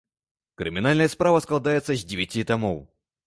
[0.61, 2.81] Крымінальная справа складаецца з дзевяці тамоў.